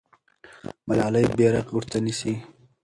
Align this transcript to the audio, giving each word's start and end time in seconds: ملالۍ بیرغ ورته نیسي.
ملالۍ 0.87 1.25
بیرغ 1.37 1.67
ورته 1.71 1.97
نیسي. 2.05 2.33